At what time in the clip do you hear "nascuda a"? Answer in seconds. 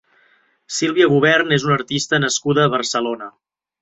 2.25-2.73